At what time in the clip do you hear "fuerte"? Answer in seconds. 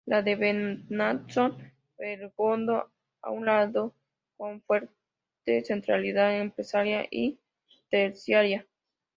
4.63-5.63